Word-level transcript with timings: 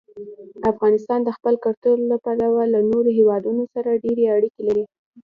افغانستان 0.71 1.19
د 1.23 1.29
خپل 1.37 1.53
کلتور 1.65 1.97
له 2.11 2.17
پلوه 2.25 2.63
له 2.73 2.79
نورو 2.91 3.09
هېوادونو 3.19 3.63
سره 3.73 4.01
ډېرې 4.03 4.23
اړیکې 4.35 4.61
لري. 4.67 4.83